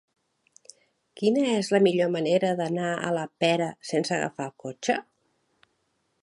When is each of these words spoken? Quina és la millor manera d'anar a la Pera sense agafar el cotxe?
Quina 1.19 1.43
és 1.57 1.69
la 1.75 1.79
millor 1.87 2.09
manera 2.15 2.51
d'anar 2.61 2.89
a 2.95 3.13
la 3.19 3.27
Pera 3.45 3.69
sense 3.91 4.17
agafar 4.17 4.49
el 4.51 4.57
cotxe? 4.65 4.97